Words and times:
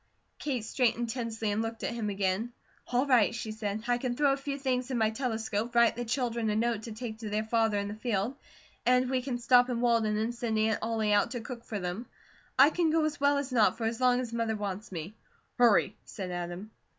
Kate 0.39 0.65
straightened 0.65 1.11
tensely 1.11 1.51
and 1.51 1.61
looked 1.61 1.83
at 1.83 1.93
him 1.93 2.09
again. 2.09 2.51
"All 2.87 3.05
right," 3.05 3.35
she 3.35 3.51
said. 3.51 3.83
"I 3.87 3.99
can 3.99 4.15
throw 4.15 4.33
a 4.33 4.37
few 4.37 4.57
things 4.57 4.89
in 4.89 4.97
my 4.97 5.11
telescope, 5.11 5.75
write 5.75 5.95
the 5.95 6.03
children 6.05 6.49
a 6.49 6.55
note 6.55 6.81
to 6.81 6.91
take 6.91 7.19
to 7.19 7.29
their 7.29 7.43
father 7.43 7.77
in 7.77 7.87
the 7.87 7.93
field, 7.93 8.35
and 8.83 9.11
we 9.11 9.21
can 9.21 9.37
stop 9.37 9.69
in 9.69 9.79
Walden 9.79 10.17
and 10.17 10.33
send 10.33 10.57
Aunt 10.57 10.79
Ollie 10.81 11.13
out 11.13 11.29
to 11.29 11.39
cook 11.39 11.63
for 11.63 11.77
them; 11.79 12.07
I 12.57 12.71
can 12.71 12.89
go 12.89 13.05
as 13.05 13.19
well 13.19 13.37
as 13.37 13.51
not, 13.51 13.77
for 13.77 13.83
as 13.85 14.01
long 14.01 14.19
as 14.19 14.33
Mother 14.33 14.55
wants 14.55 14.91
me." 14.91 15.13
"Hurry!" 15.59 15.95
said 16.03 16.31
Adam. 16.31 16.71